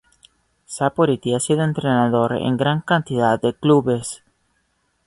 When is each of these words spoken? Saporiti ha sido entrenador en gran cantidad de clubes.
Saporiti 0.65 1.35
ha 1.35 1.39
sido 1.39 1.61
entrenador 1.63 2.33
en 2.35 2.57
gran 2.57 2.81
cantidad 2.81 3.39
de 3.39 3.53
clubes. 3.53 4.23